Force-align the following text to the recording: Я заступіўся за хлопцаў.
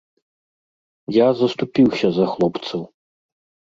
Я 1.17 1.27
заступіўся 1.43 2.07
за 2.19 2.25
хлопцаў. 2.35 2.81